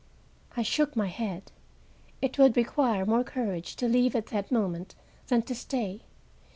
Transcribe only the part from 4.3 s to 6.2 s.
that moment than to stay.